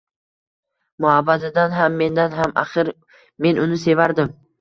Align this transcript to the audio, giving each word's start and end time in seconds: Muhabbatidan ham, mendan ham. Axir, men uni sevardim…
Muhabbatidan 1.05 1.75
ham, 1.79 1.93
mendan 1.99 2.33
ham. 2.39 2.55
Axir, 2.63 2.89
men 3.47 3.61
uni 3.67 3.79
sevardim… 3.83 4.33